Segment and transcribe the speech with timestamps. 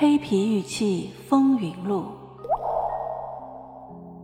[0.00, 2.04] 黑皮玉器风云录》，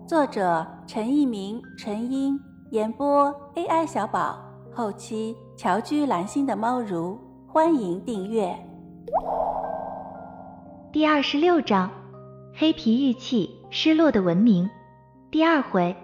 [0.09, 2.39] 作者陈一鸣、陈英，
[2.71, 4.39] 演播 AI 小宝，
[4.73, 7.19] 后期乔居蓝心的猫如，
[7.49, 8.57] 欢迎订阅。
[10.93, 11.91] 第二十六章：
[12.55, 14.71] 黑皮玉器失落的文明。
[15.33, 15.97] 第二回。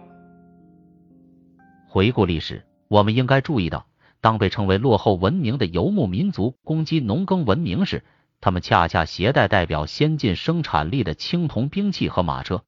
[1.88, 3.86] 回顾历史，我们应该注意到，
[4.20, 8.02] 当被称为落后文明的游牧民族攻击农耕文明时，
[8.40, 12.64] 他们恰恰携带代表先进生产力的青铜兵器和马车，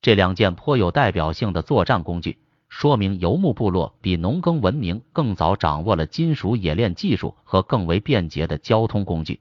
[0.00, 2.38] 这两件颇有代表性的作战工具，
[2.68, 9.40] 说明游牧部落比农耕文明更早掌握了金属冶炼技术和更为便捷的交通工具。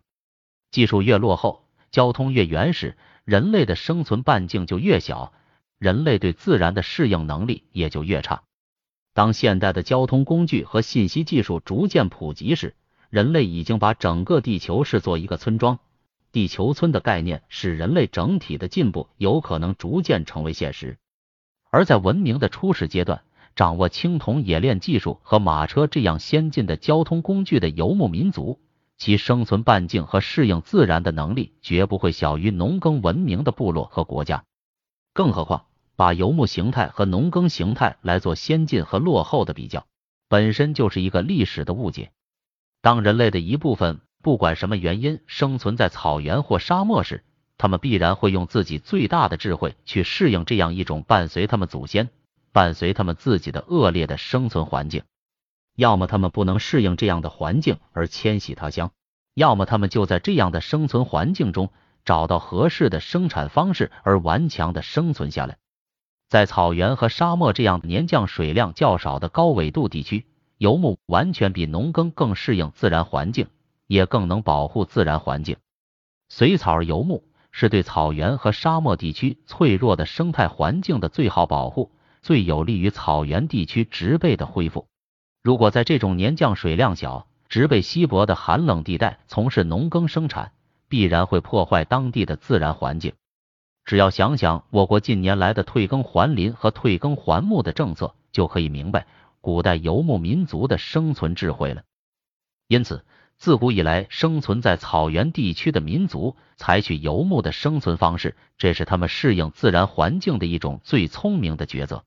[0.69, 5.33] 技术越落后，交通越原始，人类的生存半径就越小，
[5.79, 8.43] 人类对自然的适应能力也就越差。
[9.13, 12.75] 当现代的交通工具和信息技术逐渐普及时，
[13.11, 15.79] 人类已经把整个地球视作一个村庄。
[16.31, 20.97] 地球村的概念使人类整体的进步有可能逐渐成为现实。
[21.69, 23.21] 而在文明的初始阶段，
[23.53, 28.61] 掌握青铜冶炼技术和马车这样先进的交通工具的游牧民族，
[28.97, 34.45] 其生存半径和适应自然的能力绝不会小于农耕文明的部落和国家。
[35.13, 35.65] 更何况，
[35.97, 39.85] 把游牧形态和农耕形态来做先进和落后的比较，
[40.29, 42.13] 本身就是一个历史的误解。
[42.81, 47.23] 当人类的一部分不管什么原因生存在草原或沙漠时，
[47.57, 52.09] 他们必然会用自己最大的智慧去适应这样一种伴随他们祖先、
[52.51, 55.03] 伴随他们自己的恶劣的生存环境。
[55.75, 58.91] 要么他们不能适应这样的环境而迁徙他乡，
[59.35, 61.71] 要么他们就在这样的生存环境中
[62.03, 65.57] 找到合适的生产方式而顽强的生存下来。
[66.29, 70.25] 在草原和沙漠这样年降水量较少的高纬度地区，
[70.61, 73.47] 游牧完全比农耕更适应自然环境，
[73.87, 75.57] 也更能保护自然环境。
[76.29, 81.89] 随草游牧是对草原和沙漠地区脆弱的生态环境的最好保护，
[82.21, 84.85] 最有利于草原地区植被的恢复。
[85.41, 90.51] 如果在这种年降水量小、植被稀薄的寒冷地带从事农耕生产，
[90.87, 93.13] 必然会破坏当地的自然环境。
[93.83, 99.07] 只要想想我国近年来的退耕还林和退耕还牧的政策，就可以明白
[99.41, 101.83] 古代游牧民族的生存智慧了。
[102.67, 103.03] 因此，
[103.37, 112.05] 自古以来生存在草原地区的民族采取游牧的生存方式，这是他们适应自然环境的一种最聪明的抉择。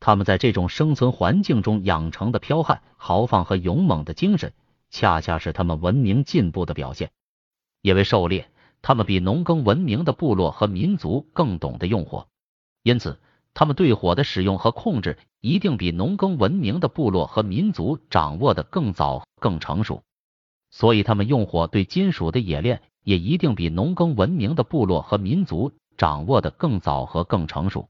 [0.00, 4.52] 他们在这种生存环境中养成的剽悍、豪放和勇猛的精神，
[4.90, 7.12] 恰恰是他们文明进步的表现。
[7.82, 8.50] 因为狩猎。
[8.86, 12.28] 他们比农耕文明的部落和民族更懂得用火，
[12.82, 13.18] 因此
[13.54, 20.02] 他们对火的使用和控制一定比农耕文明的部落和民族掌握的更早、更成熟。
[20.70, 27.88] 所以，他们用火对金属的冶炼也一定比农耕文明的部落和民族掌握的更早和更成熟。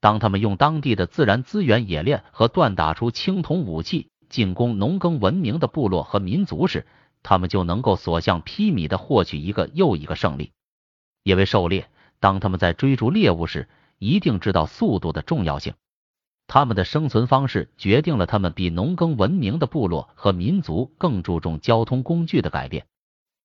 [0.00, 6.86] 当他们用当地的自然资源冶炼和锻打出青铜武器进攻农耕文明的部落和民族时，
[7.22, 10.52] 他们就能够所向披靡的获取一个又一个胜利，
[11.22, 11.88] 因为狩猎，
[12.20, 15.74] 当他们在追逐猎物时，一定知道速度的重要性。
[16.46, 22.86] 他们的生存方式决定了他们比农耕文明的部落和民族更注重交通工具的改变。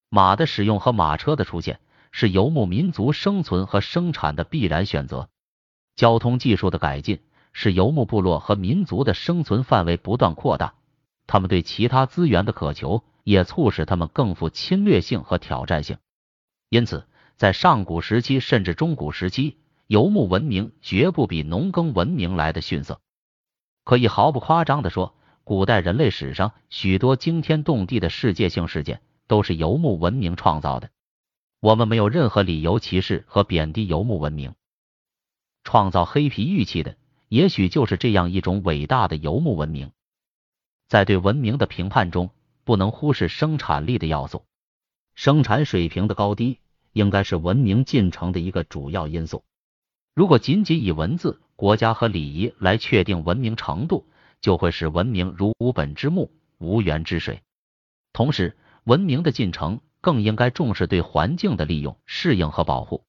[0.09, 1.79] 马的使用和马车的出现，
[2.11, 5.29] 是游牧民族生存和生产的必然选择。
[5.95, 7.19] 交通技术的改进，
[7.51, 10.75] 使游牧部落和民族的生存范围不断扩大，
[11.27, 13.03] 他们对其他资源的渴求。
[13.25, 15.97] 也促使他们更富侵略性和挑战性。
[16.67, 19.55] 因此，在上古时期甚至中古时期，
[19.87, 23.01] 游牧文明绝不比农耕文明来的逊色。
[23.83, 30.89] 可以毫不夸张地说，古代人类史上许多惊天动地的世界性事件都是游牧文明创造的。
[31.59, 34.53] 我们没有任何理由歧视和贬低游牧文明。
[35.63, 36.95] 创造黑皮玉器的，
[37.29, 39.91] 也许就是这样一种伟大的游牧文明。
[40.87, 42.31] 在对文明的评判中。
[42.65, 44.45] 不能忽视生产力的要素，
[45.15, 46.59] 生产水平的高低
[46.93, 49.43] 应该是文明进程的一个主要因素。
[50.15, 54.07] 如果仅仅以文字、国家和礼仪来确定文明程度，
[54.41, 57.41] 就会使文明如无本之木、无源之水。
[58.11, 63.03] 同时，文明的进程更应该重视对环境的利用、适应和保护。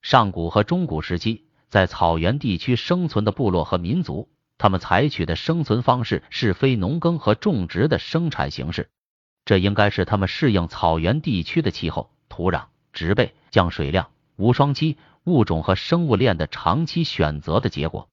[0.00, 8.88] 上古和中古时期，在草原地区生存的部落和民族，他们采取的生存方式是非农耕和种植的生产形式。
[9.44, 12.64] 这应该是他们适应草原地区的气候、土壤、
[12.94, 14.96] 植被、降水量、无霜期、
[15.26, 18.08] 物种和生物链的长期选择的结果。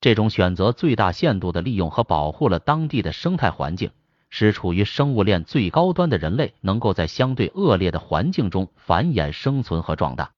[0.00, 3.90] 这种选择最大限度的利用和保护了当地的生态环境，
[4.28, 10.32] 使处于生物链最高端的人类能够在相对恶劣的环境中繁衍生存和壮大。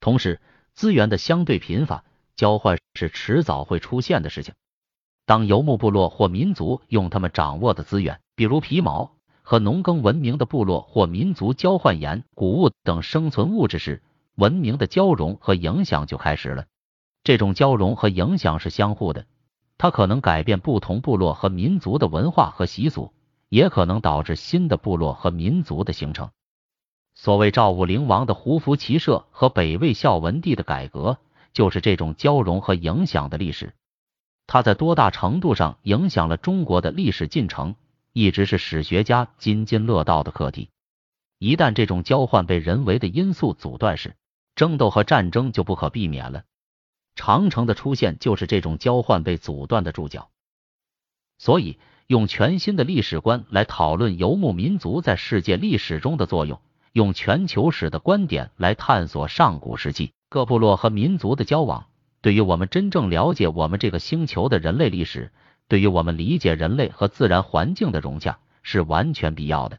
[0.00, 0.40] 同时，
[0.72, 2.04] 资源的相对贫乏
[2.36, 4.54] 交换是迟早会出现的事情。
[5.26, 14.02] 当游牧部落或民族用他们掌握的资源，比如皮毛，和农耕文明的部落或民族交换盐、谷物等生存物质时，
[14.36, 16.66] 文明的交融和影响就开始了。
[17.22, 19.26] 这种交融和影响是相互的，
[19.78, 23.12] 它可能改变不同部落和民族的文化和习俗，
[23.48, 26.30] 也可能导致新的部落和民族的形成。
[27.14, 31.18] 所谓赵武灵王的胡服骑射和北魏孝文帝的改革，
[31.52, 33.72] 就是这种交融和影响的历史。
[34.46, 37.76] 它在多大程度上影响了中国的历史进程，
[38.12, 40.68] 一直是史学家津津乐道的课题。
[41.38, 44.16] 一旦这种交换被人为的因素阻断时，
[44.54, 46.44] 争斗和战争就不可避免了。
[47.16, 50.30] 长城的出现就是这种交换被阻断的注脚。
[51.38, 56.60] 所以，用全新的历史观来讨论游牧民族在世界历史中的作用，
[56.92, 61.86] 用全球史的观点来探索上古时期各部落和民族的交往。
[62.20, 65.32] 对于我们真正了解我们这个星球的人类历史，
[65.68, 69.78] 对于我们理解人类和自然环境的融洽是完全必要的。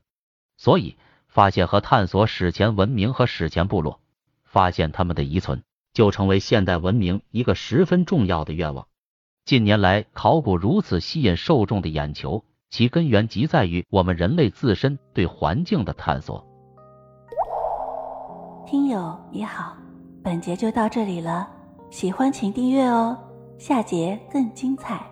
[0.58, 0.98] 所以，
[1.28, 4.00] 发现和探索史前文明和史前部落，
[4.56, 5.64] 发现他们的遗存，
[5.94, 8.88] 就成为现代文明一个十分重要的愿望。
[9.44, 16.48] 近年来，考古如此吸引受众的眼球，其根源即在于我们人类自身对环境的探索。
[18.66, 19.76] 听友你好，
[20.24, 21.50] 本节就到这里了。
[21.90, 23.18] 喜欢请订阅哦，
[23.58, 25.06] 下节更精彩。